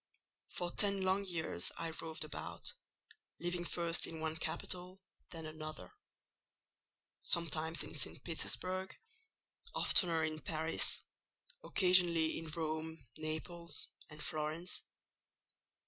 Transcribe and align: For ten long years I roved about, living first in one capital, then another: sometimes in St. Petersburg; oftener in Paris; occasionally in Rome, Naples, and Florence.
For 0.49 0.71
ten 0.71 1.03
long 1.03 1.25
years 1.25 1.71
I 1.77 1.91
roved 1.91 2.23
about, 2.23 2.73
living 3.39 3.63
first 3.63 4.07
in 4.07 4.19
one 4.19 4.35
capital, 4.35 4.99
then 5.29 5.45
another: 5.45 5.93
sometimes 7.21 7.83
in 7.83 7.93
St. 7.93 8.23
Petersburg; 8.23 8.97
oftener 9.75 10.23
in 10.23 10.39
Paris; 10.39 11.03
occasionally 11.63 12.39
in 12.39 12.47
Rome, 12.49 13.05
Naples, 13.17 13.89
and 14.09 14.23
Florence. 14.23 14.81